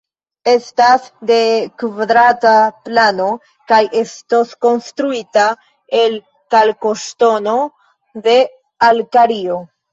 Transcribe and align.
Estas 0.51 1.03
de 1.31 1.35
kvadrata 1.81 2.53
plano 2.87 3.27
kaj 3.73 3.81
estos 4.01 4.57
konstruita 4.67 5.45
el 6.03 6.19
kalkoŝtono 6.57 7.57
de 8.29 8.39
Alkario. 8.93 9.65